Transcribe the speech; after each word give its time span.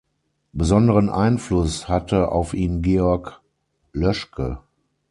Besonderen 0.51 1.09
Einfluss 1.11 1.87
hatte 1.87 2.29
auf 2.31 2.55
ihn 2.55 2.81
Georg 2.81 3.39
Loeschcke. 3.93 4.59